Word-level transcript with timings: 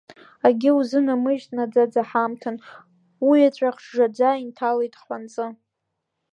Акгьы 0.47 0.71
узыннамыжьит 0.77 1.51
наӡаӡа 1.57 2.01
ҳамҭан, 2.09 2.55
уеҵәахә 3.27 3.81
жжаӡа 3.85 4.29
инҭалеит 4.43 4.93
хланҵы. 5.01 5.47